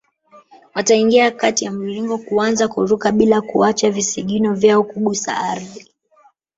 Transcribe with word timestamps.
Wataingia 0.75 1.31
kati 1.31 1.65
ya 1.65 1.71
mviringo 1.71 2.17
kuanza 2.17 2.67
kuruka 2.67 3.11
bila 3.11 3.41
kuacha 3.41 3.91
visigino 3.91 4.53
vyao 4.53 4.83
kugusa 4.83 5.37
ardhi 5.37 5.91